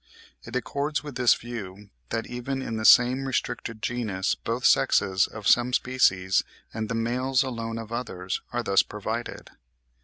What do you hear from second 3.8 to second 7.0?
genus both sexes of some species, and the